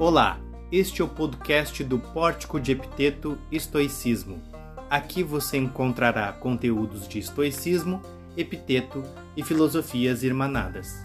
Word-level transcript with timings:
Olá, 0.00 0.40
este 0.72 1.02
é 1.02 1.04
o 1.04 1.08
podcast 1.08 1.84
do 1.84 1.98
Pórtico 1.98 2.58
de 2.58 2.72
Epiteto 2.72 3.36
Estoicismo. 3.52 4.40
Aqui 4.88 5.22
você 5.22 5.58
encontrará 5.58 6.32
conteúdos 6.32 7.06
de 7.06 7.18
estoicismo, 7.18 8.00
epiteto 8.34 9.02
e 9.36 9.42
filosofias 9.42 10.22
irmanadas. 10.22 11.04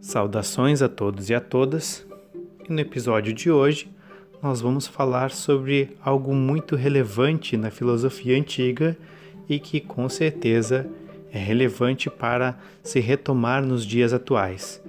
Saudações 0.00 0.82
a 0.82 0.88
todos 0.88 1.30
e 1.30 1.34
a 1.36 1.40
todas. 1.40 2.04
E 2.68 2.72
no 2.72 2.80
episódio 2.80 3.32
de 3.32 3.52
hoje, 3.52 3.88
nós 4.42 4.60
vamos 4.60 4.88
falar 4.88 5.30
sobre 5.30 5.96
algo 6.02 6.34
muito 6.34 6.74
relevante 6.74 7.56
na 7.56 7.70
filosofia 7.70 8.36
antiga 8.36 8.98
e 9.48 9.58
que 9.58 9.80
com 9.80 10.08
certeza 10.08 10.86
é 11.32 11.38
relevante 11.38 12.08
para 12.08 12.56
se 12.82 13.00
retomar 13.00 13.64
nos 13.64 13.84
dias 13.84 14.12
atuais, 14.12 14.82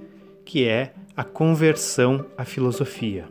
que 0.44 0.66
é 0.66 0.92
a 1.16 1.24
conversão 1.24 2.24
à 2.36 2.44
filosofia, 2.44 3.26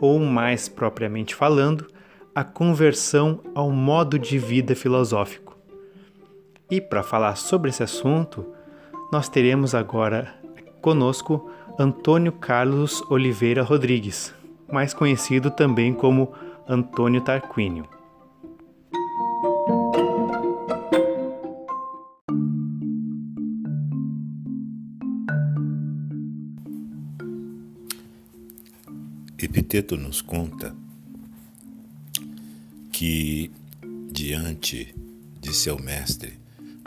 ou 0.00 0.18
mais 0.18 0.68
propriamente 0.68 1.34
falando, 1.34 1.86
a 2.34 2.42
conversão 2.42 3.40
ao 3.54 3.70
modo 3.70 4.18
de 4.18 4.38
vida 4.38 4.74
filosófico. 4.74 5.56
E 6.70 6.80
para 6.80 7.02
falar 7.02 7.36
sobre 7.36 7.70
esse 7.70 7.82
assunto, 7.82 8.44
nós 9.12 9.28
teremos 9.28 9.74
agora 9.74 10.34
conosco 10.80 11.50
Antônio 11.78 12.32
Carlos 12.32 13.02
Oliveira 13.08 13.62
Rodrigues, 13.62 14.34
mais 14.70 14.92
conhecido 14.92 15.50
também 15.50 15.94
como 15.94 16.32
Antônio 16.68 17.20
Tarquínio. 17.20 17.93
Epiteto 29.74 29.96
nos 29.96 30.22
conta 30.22 30.72
que, 32.92 33.50
diante 34.08 34.94
de 35.40 35.52
seu 35.52 35.76
mestre 35.80 36.38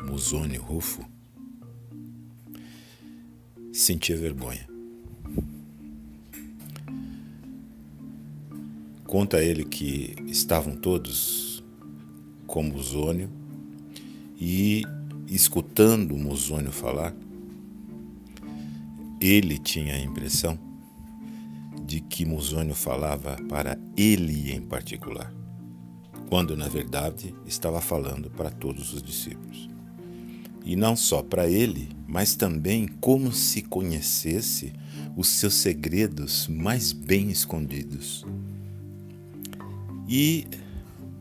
Musônio 0.02 0.62
Rufo, 0.62 1.06
sentia 3.74 4.16
vergonha. 4.16 4.66
Conta 9.06 9.44
ele 9.44 9.66
que 9.66 10.16
estavam 10.26 10.74
todos 10.74 11.62
com 12.46 12.64
Musônio 12.64 13.30
e, 14.40 14.84
escutando 15.28 16.16
Musônio 16.16 16.72
falar, 16.72 17.14
ele 19.20 19.58
tinha 19.58 19.96
a 19.96 20.00
impressão 20.00 20.67
de 21.88 22.02
que 22.02 22.26
Musônio 22.26 22.76
falava 22.76 23.38
para 23.48 23.80
ele 23.96 24.52
em 24.52 24.62
particular, 24.62 25.34
quando 26.30 26.58
na 26.58 26.68
verdade 26.68 27.34
estava 27.46 27.80
falando 27.80 28.30
para 28.30 28.50
todos 28.50 28.94
os 28.94 29.02
discípulos. 29.02 29.70
E 30.66 30.76
não 30.76 30.98
só 30.98 31.24
para 31.24 31.48
ele, 31.48 31.88
mas 32.06 32.36
também 32.36 32.90
como 33.00 33.32
se 33.32 33.62
conhecesse 33.62 34.74
os 35.16 35.30
seus 35.30 35.54
segredos 35.54 36.46
mais 36.50 36.92
bem 36.92 37.30
escondidos. 37.30 38.26
E 40.10 40.46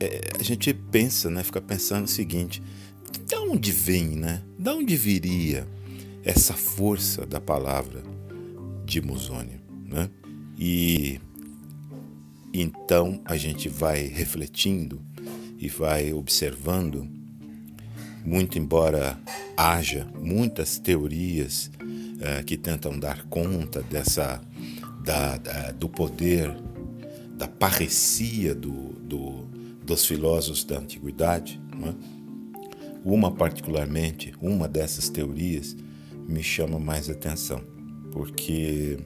é, 0.00 0.20
a 0.38 0.42
gente 0.42 0.74
pensa, 0.74 1.30
né, 1.30 1.44
fica 1.44 1.60
pensando 1.60 2.06
o 2.06 2.08
seguinte: 2.08 2.60
de 3.24 3.36
onde 3.36 3.70
vem, 3.70 4.16
né? 4.16 4.42
De 4.58 4.68
onde 4.68 4.96
viria 4.96 5.66
essa 6.24 6.54
força 6.54 7.24
da 7.24 7.40
palavra 7.40 8.02
de 8.84 9.00
Musônio, 9.00 9.60
né? 9.84 10.10
E 10.58 11.20
então 12.52 13.20
a 13.24 13.36
gente 13.36 13.68
vai 13.68 14.06
refletindo 14.06 15.00
e 15.58 15.68
vai 15.68 16.12
observando, 16.12 17.08
muito 18.24 18.58
embora 18.58 19.18
haja 19.56 20.06
muitas 20.20 20.78
teorias 20.78 21.70
uh, 21.80 22.44
que 22.44 22.56
tentam 22.56 22.98
dar 22.98 23.24
conta 23.24 23.82
dessa 23.82 24.40
da, 25.04 25.36
da, 25.38 25.70
do 25.70 25.88
poder, 25.88 26.52
da 27.36 27.46
parresia 27.46 28.54
do, 28.54 28.92
do, 28.94 29.44
dos 29.84 30.04
filósofos 30.04 30.64
da 30.64 30.78
antiguidade. 30.78 31.60
É? 31.82 31.94
Uma 33.04 33.30
particularmente, 33.30 34.34
uma 34.40 34.66
dessas 34.66 35.08
teorias 35.08 35.76
me 36.28 36.42
chama 36.42 36.78
mais 36.78 37.08
atenção, 37.08 37.62
porque 38.10 38.98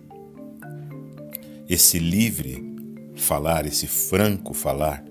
esse 1.72 1.98
livre 1.98 2.62
falar, 3.14 3.64
esse 3.64 3.86
franco 3.86 4.52
falar, 4.52 5.04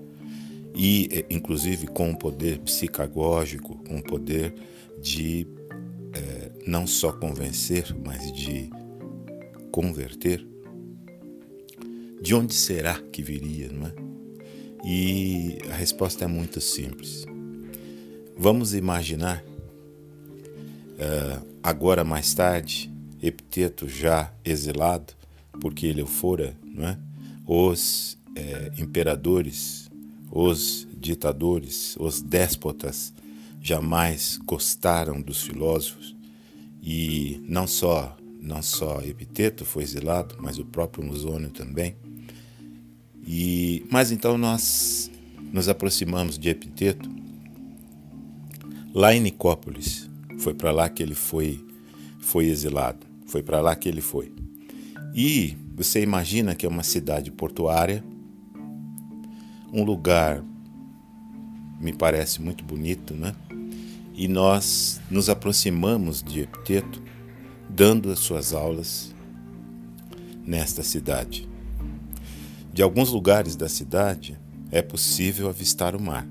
e 0.76 1.08
eh, 1.12 1.26
inclusive 1.30 1.88
com 1.88 2.10
um 2.10 2.16
poder 2.16 2.60
psicagógico, 2.60 3.76
com 3.84 3.96
um 3.96 4.02
poder 4.02 4.54
de 5.02 5.48
é, 6.14 6.52
não 6.66 6.86
só 6.88 7.12
convencer, 7.12 7.96
mas 8.04 8.32
de 8.32 8.70
converter, 9.72 10.46
de 12.22 12.36
onde 12.36 12.54
será 12.54 13.00
que 13.00 13.22
viria, 13.22 13.70
não 13.72 13.88
é? 13.88 13.94
E 14.84 15.60
a 15.70 15.76
resposta 15.76 16.26
é 16.26 16.28
muito 16.28 16.60
simples. 16.60 17.26
Vamos 18.38 18.74
imaginar, 18.74 19.44
uh, 20.96 21.46
agora 21.62 22.04
mais 22.04 22.34
tarde, 22.34 22.90
Epiteto 23.22 23.88
já 23.90 24.34
exilado, 24.46 25.14
porque 25.60 25.86
ele 25.88 26.06
fora, 26.06 26.58
não 26.64 26.88
é? 26.88 26.98
os 27.52 28.16
é, 28.36 28.72
imperadores, 28.78 29.90
os 30.32 30.88
ditadores, 30.96 31.96
os 32.00 32.22
déspotas 32.22 33.12
jamais 33.60 34.38
gostaram 34.46 35.20
dos 35.20 35.42
filósofos 35.42 36.16
e 36.82 37.44
não 37.48 37.66
só 37.66 38.16
não 38.40 38.62
só 38.62 39.02
Epiteto 39.02 39.66
foi 39.66 39.84
exilado, 39.84 40.36
mas 40.40 40.60
o 40.60 40.66
próprio 40.66 41.04
Musônio 41.04 41.50
também. 41.50 41.96
E 43.26 43.84
mas 43.92 44.12
então 44.12 44.38
nós 44.38 45.10
nos 45.52 45.68
aproximamos 45.68 46.38
de 46.38 46.50
Epiteto 46.50 47.10
lá 48.94 49.14
em 49.14 49.20
Nicópolis. 49.20 50.08
Foi 50.38 50.54
para 50.54 50.72
lá 50.72 50.88
que 50.88 51.02
ele 51.02 51.16
foi 51.16 51.60
foi 52.20 52.46
exilado. 52.46 53.06
Foi 53.26 53.42
para 53.42 53.60
lá 53.60 53.76
que 53.76 53.90
ele 53.90 54.02
foi. 54.02 54.32
E 55.14 55.58
você 55.76 56.02
imagina 56.02 56.56
que 56.56 56.66
é 56.66 56.70
uma 56.70 56.84
cidade 56.84 57.32
portuária, 57.32 58.04
um 59.72 59.84
lugar 59.84 60.44
me 61.80 61.94
parece 61.94 62.42
muito 62.42 62.64
bonito, 62.64 63.14
né? 63.14 63.34
E 64.14 64.28
nós 64.28 65.00
nos 65.10 65.30
aproximamos 65.30 66.22
de 66.22 66.42
Epiteto, 66.42 67.02
dando 67.70 68.12
as 68.12 68.20
suas 68.20 68.54
aulas 68.54 69.16
nesta 70.46 70.84
cidade. 70.84 71.48
De 72.74 72.82
alguns 72.82 73.12
lugares 73.12 73.56
da 73.56 73.70
cidade 73.70 74.38
é 74.72 74.82
possível 74.82 75.48
avistar 75.48 75.96
o 75.96 76.02
mar. 76.02 76.28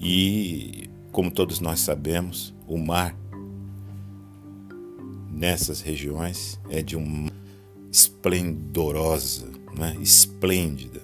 E, 0.00 0.90
como 1.12 1.30
todos 1.30 1.60
nós 1.60 1.80
sabemos, 1.80 2.54
o 2.66 2.76
mar 2.76 3.16
nessas 5.36 5.82
regiões 5.82 6.58
é 6.70 6.82
de 6.82 6.96
uma 6.96 7.30
esplendorosa, 7.92 9.46
né? 9.78 9.94
esplêndida. 10.00 11.02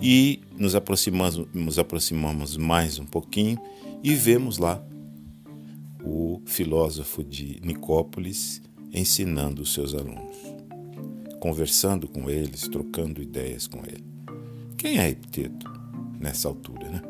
E 0.00 0.40
nos 0.56 0.76
aproximamos, 0.76 1.44
nos 1.52 1.78
aproximamos 1.78 2.56
mais 2.56 3.00
um 3.00 3.04
pouquinho 3.04 3.58
e 4.02 4.14
vemos 4.14 4.58
lá 4.58 4.80
o 6.04 6.40
filósofo 6.46 7.24
de 7.24 7.60
Nicópolis 7.64 8.62
ensinando 8.92 9.62
os 9.62 9.74
seus 9.74 9.94
alunos, 9.94 10.36
conversando 11.40 12.06
com 12.06 12.30
eles, 12.30 12.68
trocando 12.68 13.20
ideias 13.20 13.66
com 13.66 13.80
ele. 13.80 14.04
Quem 14.76 14.98
é 14.98 15.08
Epiteto 15.08 15.68
nessa 16.20 16.46
altura, 16.46 16.88
né? 16.88 17.02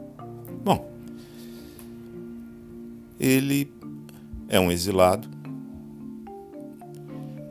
Bom, 0.64 0.90
ele 3.20 3.70
é 4.48 4.58
um 4.58 4.72
exilado 4.72 5.37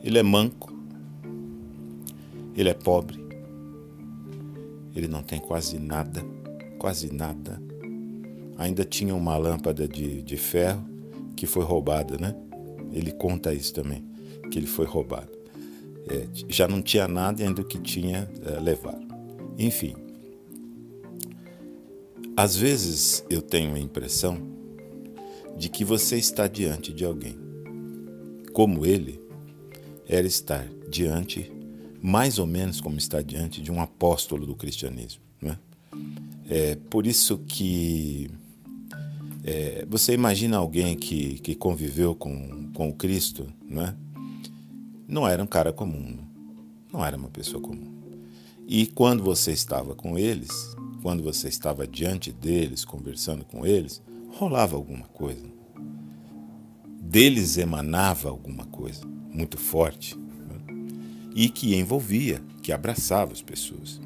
ele 0.07 0.17
é 0.17 0.23
manco, 0.23 0.71
ele 2.55 2.69
é 2.69 2.73
pobre, 2.73 3.19
ele 4.95 5.05
não 5.05 5.21
tem 5.21 5.37
quase 5.37 5.77
nada, 5.77 6.23
quase 6.79 7.13
nada. 7.13 7.61
Ainda 8.57 8.85
tinha 8.85 9.13
uma 9.13 9.35
lâmpada 9.35 9.85
de, 9.85 10.21
de 10.21 10.37
ferro 10.37 10.81
que 11.35 11.45
foi 11.45 11.65
roubada, 11.65 12.17
né? 12.17 12.33
Ele 12.93 13.11
conta 13.11 13.53
isso 13.53 13.73
também, 13.73 14.01
que 14.49 14.57
ele 14.57 14.65
foi 14.65 14.85
roubado. 14.85 15.29
É, 16.09 16.25
já 16.47 16.69
não 16.69 16.81
tinha 16.81 17.05
nada 17.05 17.41
e 17.41 17.45
ainda 17.45 17.61
o 17.61 17.65
que 17.65 17.77
tinha 17.77 18.29
é, 18.45 18.61
levaram. 18.61 19.05
Enfim, 19.59 19.93
às 22.33 22.55
vezes 22.55 23.25
eu 23.29 23.41
tenho 23.41 23.75
a 23.75 23.79
impressão 23.79 24.37
de 25.57 25.67
que 25.67 25.83
você 25.83 26.15
está 26.15 26.47
diante 26.47 26.93
de 26.93 27.03
alguém, 27.03 27.35
como 28.53 28.85
ele 28.85 29.26
era 30.07 30.25
estar 30.25 30.65
diante, 30.89 31.51
mais 32.01 32.39
ou 32.39 32.45
menos 32.45 32.79
como 32.79 32.97
está 32.97 33.21
diante 33.21 33.61
de 33.61 33.71
um 33.71 33.81
apóstolo 33.81 34.45
do 34.45 34.55
cristianismo. 34.55 35.21
Né? 35.41 35.59
É 36.49 36.75
por 36.89 37.05
isso 37.05 37.39
que 37.39 38.31
é, 39.43 39.85
você 39.89 40.13
imagina 40.13 40.57
alguém 40.57 40.95
que, 40.95 41.39
que 41.39 41.53
conviveu 41.53 42.15
com, 42.15 42.71
com 42.73 42.89
o 42.89 42.93
Cristo, 42.93 43.51
né? 43.67 43.93
não 45.07 45.27
era 45.27 45.43
um 45.43 45.47
cara 45.47 45.73
comum, 45.73 46.17
não 46.91 47.05
era 47.05 47.17
uma 47.17 47.29
pessoa 47.29 47.61
comum. 47.61 47.97
E 48.65 48.85
quando 48.87 49.23
você 49.23 49.51
estava 49.51 49.93
com 49.93 50.17
eles, 50.17 50.75
quando 51.01 51.21
você 51.21 51.49
estava 51.49 51.85
diante 51.85 52.31
deles, 52.31 52.85
conversando 52.85 53.43
com 53.45 53.65
eles, 53.65 54.01
rolava 54.31 54.75
alguma 54.75 55.05
coisa. 55.07 55.45
Deles 57.01 57.57
emanava 57.57 58.29
alguma 58.29 58.65
coisa 58.65 59.01
muito 59.37 59.57
forte 59.57 60.15
né? 60.15 60.59
e 61.35 61.47
que 61.49 61.75
envolvia, 61.75 62.41
que 62.63 62.71
abraçava 62.71 63.31
as 63.31 63.41
pessoas. 63.41 64.01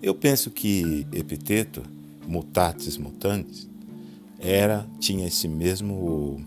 Eu 0.00 0.14
penso 0.14 0.50
que 0.50 1.06
Epiteto, 1.12 1.82
mutatis 2.26 2.96
mutandis, 2.96 3.68
era 4.38 4.86
tinha 5.00 5.26
esse 5.26 5.48
mesmo 5.48 6.40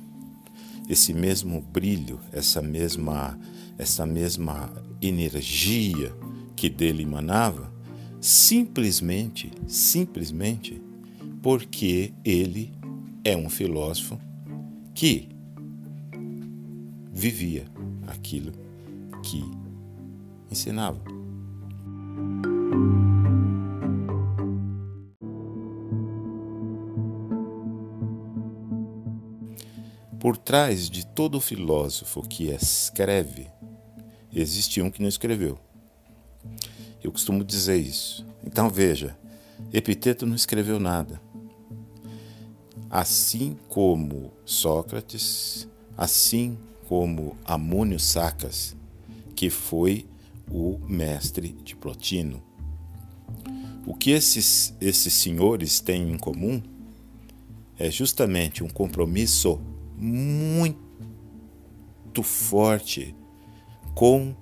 esse 0.87 1.13
mesmo 1.13 1.61
brilho, 1.61 2.19
essa 2.31 2.61
mesma 2.61 3.37
essa 3.77 4.05
mesma 4.05 4.71
energia 5.01 6.13
que 6.55 6.69
dele 6.69 7.03
emanava, 7.03 7.71
simplesmente, 8.19 9.51
simplesmente 9.67 10.81
porque 11.41 12.11
ele 12.25 12.73
é 13.23 13.35
um 13.35 13.49
filósofo 13.49 14.19
que 14.93 15.29
vivia 17.13 17.65
aquilo 18.09 18.51
que 19.23 19.43
ensinava. 20.51 20.99
Por 30.19 30.35
trás 30.35 30.89
de 30.89 31.05
todo 31.05 31.39
filósofo 31.39 32.21
que 32.21 32.49
escreve, 32.49 33.47
existe 34.33 34.81
um 34.81 34.91
que 34.91 35.01
não 35.01 35.07
escreveu. 35.07 35.57
Eu 37.01 37.11
costumo 37.11 37.43
dizer 37.43 37.77
isso. 37.77 38.25
Então 38.43 38.69
veja, 38.69 39.17
Epiteto 39.71 40.25
não 40.25 40.35
escreveu 40.35 40.79
nada. 40.79 41.21
Assim 42.89 43.57
como 43.69 44.33
Sócrates, 44.43 45.67
assim 45.97 46.57
como 46.89 47.37
Amônio 47.45 47.99
Sacas, 47.99 48.75
que 49.35 49.47
foi 49.51 50.07
o 50.49 50.79
mestre 50.87 51.49
de 51.63 51.75
Plotino. 51.75 52.41
O 53.85 53.93
que 53.93 54.09
esses, 54.09 54.73
esses 54.81 55.13
senhores 55.13 55.79
têm 55.79 56.11
em 56.11 56.17
comum 56.17 56.59
é 57.77 57.91
justamente 57.91 58.63
um 58.63 58.67
compromisso 58.67 59.61
muito 59.95 60.79
forte 62.23 63.15
com 63.93 64.33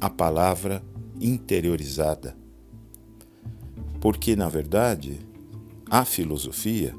a 0.00 0.08
palavra 0.08 0.84
interiorizada. 1.20 2.36
Porque, 4.00 4.36
na 4.36 4.48
verdade, 4.48 5.18
a 5.90 6.04
filosofia 6.04 6.94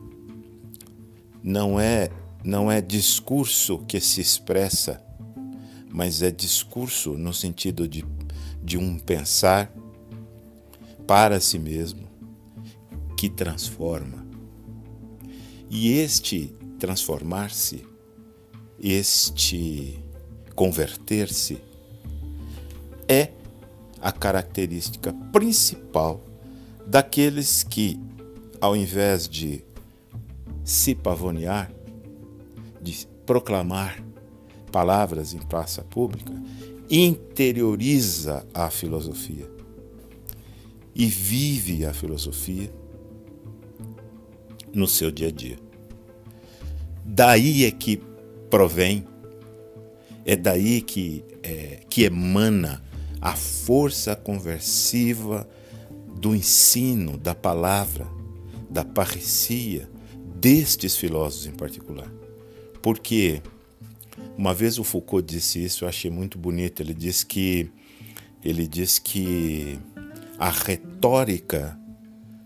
não 1.42 1.80
é 1.80 2.10
não 2.46 2.72
é 2.72 2.80
discurso 2.80 3.80
que 3.88 4.00
se 4.00 4.22
expressa, 4.22 5.04
mas 5.90 6.22
é 6.22 6.30
discurso 6.30 7.18
no 7.18 7.34
sentido 7.34 7.88
de, 7.88 8.06
de 8.64 8.78
um 8.78 9.00
pensar 9.00 9.74
para 11.08 11.40
si 11.40 11.58
mesmo 11.58 12.08
que 13.18 13.30
transforma. 13.30 14.24
E 15.72 15.94
este 15.94 16.54
transformar-se, 16.78 17.84
este 18.80 20.00
converter-se, 20.54 21.58
é 23.08 23.32
a 24.00 24.12
característica 24.12 25.12
principal 25.32 26.24
daqueles 26.86 27.64
que, 27.64 28.00
ao 28.62 28.76
invés 28.76 29.28
de 29.28 29.64
se 30.64 30.94
pavonear, 30.94 31.75
de 32.86 33.08
proclamar 33.26 34.02
palavras 34.72 35.34
em 35.34 35.40
praça 35.40 35.82
pública, 35.82 36.32
interioriza 36.90 38.46
a 38.54 38.70
filosofia 38.70 39.50
e 40.94 41.08
vive 41.08 41.86
a 41.86 41.94
filosofia 41.94 42.72
no 44.72 44.88
seu 44.88 45.10
dia 45.10 45.30
a 45.30 45.32
dia. 45.32 45.58
Daí 47.04 47.66
é 47.66 47.72
que 47.72 48.02
provém, 48.50 49.06
é 50.24 50.36
daí 50.36 50.82
que, 50.82 51.24
é, 51.42 51.80
que 51.90 52.04
emana 52.04 52.84
a 53.20 53.36
força 53.36 54.16
conversiva 54.16 55.48
do 56.20 56.36
ensino, 56.36 57.18
da 57.18 57.34
palavra, 57.34 58.08
da 58.70 58.84
parecia 58.84 59.90
destes 60.36 60.96
filósofos 60.96 61.48
em 61.48 61.52
particular. 61.52 62.25
Porque 62.86 63.42
uma 64.38 64.54
vez 64.54 64.78
o 64.78 64.84
Foucault 64.84 65.26
disse 65.26 65.64
isso, 65.64 65.84
eu 65.84 65.90
achei 65.90 66.12
muito 66.12 66.38
bonito. 66.38 66.84
Ele 66.84 66.94
diz 66.94 67.24
que 67.24 67.68
ele 68.44 68.68
diz 68.68 69.00
que 69.00 69.80
a 70.38 70.52
retórica 70.52 71.76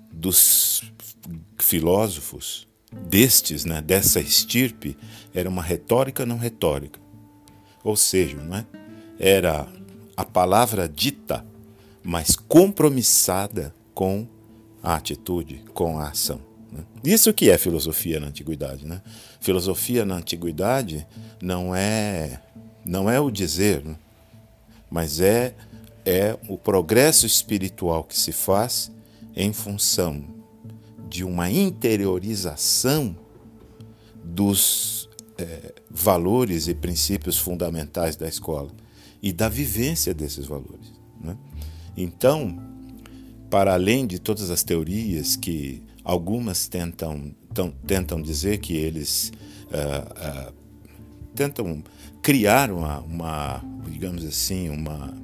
dos 0.09 0.81
filósofos 1.57 2.69
destes, 2.89 3.65
né, 3.65 3.81
dessa 3.81 4.21
estirpe, 4.21 4.97
era 5.33 5.49
uma 5.49 5.61
retórica 5.61 6.25
não 6.25 6.37
retórica. 6.37 7.01
Ou 7.83 7.97
seja, 7.97 8.37
não 8.37 8.55
é? 8.55 8.65
era 9.19 9.67
a 10.15 10.23
palavra 10.23 10.87
dita, 10.87 11.45
mas 12.01 12.37
compromissada 12.37 13.75
com 13.93 14.25
a 14.81 14.95
atitude, 14.95 15.65
com 15.73 15.99
a 15.99 16.07
ação. 16.07 16.48
Isso 17.03 17.33
que 17.33 17.49
é 17.49 17.57
filosofia 17.57 18.19
na 18.19 18.27
antiguidade, 18.27 18.85
né? 18.85 19.01
Filosofia 19.39 20.05
na 20.05 20.15
antiguidade 20.15 21.05
não 21.41 21.75
é 21.75 22.41
não 22.85 23.09
é 23.09 23.19
o 23.19 23.29
dizer, 23.29 23.83
né? 23.83 23.95
mas 24.89 25.19
é 25.19 25.55
é 26.05 26.37
o 26.47 26.57
progresso 26.57 27.25
espiritual 27.25 28.03
que 28.03 28.17
se 28.17 28.31
faz 28.31 28.91
em 29.35 29.53
função 29.53 30.23
de 31.07 31.23
uma 31.23 31.49
interiorização 31.49 33.15
dos 34.23 35.09
é, 35.37 35.73
valores 35.89 36.67
e 36.67 36.73
princípios 36.73 37.37
fundamentais 37.37 38.15
da 38.15 38.27
escola 38.27 38.71
e 39.21 39.31
da 39.31 39.49
vivência 39.49 40.13
desses 40.13 40.45
valores. 40.45 40.93
Né? 41.21 41.37
Então, 41.97 42.57
para 43.49 43.73
além 43.73 44.05
de 44.05 44.19
todas 44.19 44.49
as 44.49 44.63
teorias 44.63 45.35
que 45.35 45.81
algumas 46.09 46.67
tentam, 46.67 47.35
tão, 47.53 47.69
tentam 47.85 48.19
dizer 48.19 48.57
que 48.57 48.75
eles 48.75 49.31
uh, 49.67 50.49
uh, 50.49 50.53
tentam 51.35 51.83
criar 52.19 52.71
uma, 52.71 52.99
uma, 53.01 53.63
digamos 53.87 54.25
assim, 54.25 54.69
uma, 54.69 55.15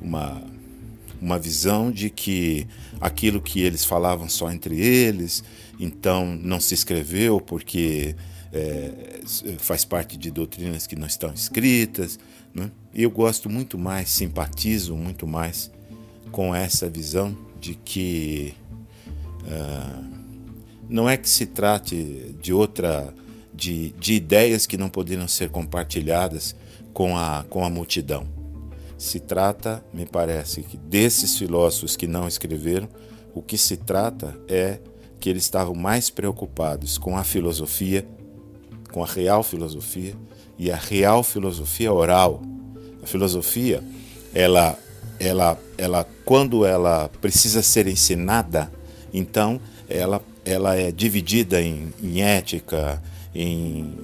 uma, 0.00 0.42
uma 1.20 1.38
visão 1.38 1.90
de 1.90 2.10
que 2.10 2.66
aquilo 3.00 3.40
que 3.40 3.60
eles 3.62 3.86
falavam 3.86 4.28
só 4.28 4.52
entre 4.52 4.78
eles, 4.78 5.42
então 5.80 6.26
não 6.26 6.60
se 6.60 6.74
escreveu 6.74 7.40
porque 7.40 8.14
é, 8.52 9.20
faz 9.58 9.86
parte 9.86 10.18
de 10.18 10.30
doutrinas 10.30 10.86
que 10.86 10.94
não 10.94 11.06
estão 11.06 11.32
escritas. 11.32 12.18
Né? 12.54 12.70
Eu 12.94 13.10
gosto 13.10 13.48
muito 13.48 13.78
mais, 13.78 14.10
simpatizo 14.10 14.94
muito 14.94 15.26
mais 15.26 15.70
com 16.30 16.54
essa 16.54 16.86
visão 16.86 17.36
de 17.58 17.74
que 17.74 18.54
uh, 19.46 20.04
não 20.88 21.08
é 21.08 21.16
que 21.16 21.28
se 21.28 21.46
trate 21.46 22.34
de 22.40 22.52
outra 22.52 23.12
de, 23.52 23.90
de 23.92 24.14
ideias 24.14 24.66
que 24.66 24.76
não 24.76 24.88
poderiam 24.88 25.26
ser 25.26 25.48
compartilhadas 25.48 26.54
com 26.92 27.16
a, 27.16 27.44
com 27.48 27.64
a 27.64 27.70
multidão. 27.70 28.26
Se 28.98 29.18
trata, 29.20 29.84
me 29.92 30.06
parece, 30.06 30.62
que 30.62 30.76
desses 30.76 31.36
filósofos 31.36 31.96
que 31.96 32.06
não 32.06 32.28
escreveram, 32.28 32.88
o 33.34 33.42
que 33.42 33.58
se 33.58 33.76
trata 33.76 34.38
é 34.48 34.78
que 35.18 35.28
eles 35.28 35.42
estavam 35.42 35.74
mais 35.74 36.10
preocupados 36.10 36.96
com 36.98 37.16
a 37.16 37.24
filosofia, 37.24 38.06
com 38.92 39.02
a 39.02 39.06
real 39.06 39.42
filosofia, 39.42 40.14
e 40.58 40.70
a 40.70 40.76
real 40.76 41.22
filosofia 41.22 41.92
oral. 41.92 42.42
A 43.02 43.06
filosofia, 43.06 43.82
ela, 44.34 44.78
ela, 45.20 45.58
ela, 45.76 46.06
quando 46.24 46.64
ela 46.64 47.10
precisa 47.20 47.62
ser 47.62 47.86
ensinada, 47.86 48.70
Então, 49.16 49.58
ela, 49.88 50.22
ela 50.44 50.76
é 50.76 50.92
dividida 50.92 51.62
em, 51.62 51.90
em 52.02 52.20
ética, 52.20 53.02
em 53.34 53.94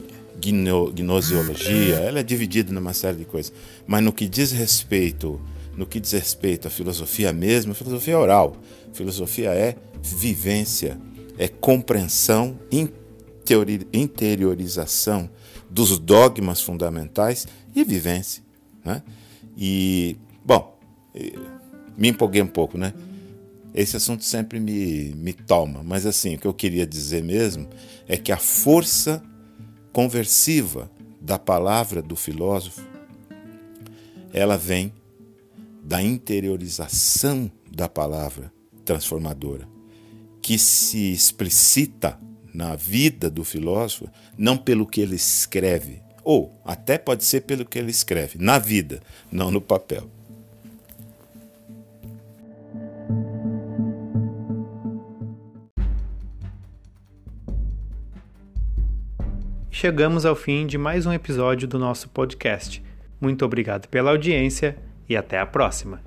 gnoseologia, 0.40 1.96
ela 1.96 2.20
é 2.20 2.22
dividida 2.22 2.72
numa 2.72 2.94
série 2.94 3.18
de 3.18 3.26
coisas. 3.26 3.52
Mas 3.86 4.02
no 4.02 4.10
que 4.10 4.26
diz 4.26 4.52
respeito, 4.52 5.38
no 5.76 5.84
que 5.84 6.00
diz 6.00 6.12
respeito 6.12 6.66
à 6.66 6.70
filosofia 6.70 7.30
mesmo, 7.30 7.72
a 7.72 7.74
filosofia 7.74 8.14
é 8.14 8.16
oral. 8.16 8.56
A 8.90 8.94
filosofia 8.94 9.50
é 9.50 9.76
vivência, 10.02 10.98
é 11.36 11.46
compreensão, 11.46 12.58
interiorização 13.92 15.28
dos 15.68 15.98
dogmas 15.98 16.62
fundamentais 16.62 17.46
e 17.76 17.84
vivência. 17.84 18.42
Né? 18.82 19.02
E, 19.58 20.16
bom, 20.42 20.78
me 21.98 22.08
empolguei 22.08 22.40
um 22.40 22.46
pouco, 22.46 22.78
né? 22.78 22.94
Esse 23.74 23.96
assunto 23.96 24.24
sempre 24.24 24.60
me, 24.60 25.14
me 25.14 25.32
toma, 25.32 25.82
mas 25.82 26.04
assim, 26.04 26.34
o 26.34 26.38
que 26.38 26.46
eu 26.46 26.52
queria 26.52 26.86
dizer 26.86 27.22
mesmo 27.22 27.68
é 28.06 28.16
que 28.16 28.30
a 28.30 28.36
força 28.36 29.22
conversiva 29.92 30.90
da 31.20 31.38
palavra 31.38 32.02
do 32.02 32.16
filósofo, 32.16 32.82
ela 34.32 34.56
vem 34.56 34.92
da 35.82 36.02
interiorização 36.02 37.50
da 37.70 37.88
palavra 37.88 38.52
transformadora, 38.84 39.66
que 40.40 40.58
se 40.58 41.12
explicita 41.12 42.18
na 42.52 42.76
vida 42.76 43.30
do 43.30 43.44
filósofo 43.44 44.08
não 44.36 44.56
pelo 44.56 44.86
que 44.86 45.00
ele 45.00 45.16
escreve, 45.16 46.02
ou 46.22 46.60
até 46.64 46.98
pode 46.98 47.24
ser 47.24 47.42
pelo 47.42 47.64
que 47.64 47.78
ele 47.78 47.90
escreve, 47.90 48.38
na 48.38 48.58
vida, 48.58 49.00
não 49.30 49.50
no 49.50 49.60
papel. 49.60 50.10
Chegamos 59.82 60.24
ao 60.24 60.36
fim 60.36 60.64
de 60.64 60.78
mais 60.78 61.06
um 61.06 61.12
episódio 61.12 61.66
do 61.66 61.76
nosso 61.76 62.08
podcast. 62.08 62.80
Muito 63.20 63.44
obrigado 63.44 63.88
pela 63.88 64.12
audiência 64.12 64.76
e 65.08 65.16
até 65.16 65.40
a 65.40 65.44
próxima. 65.44 66.00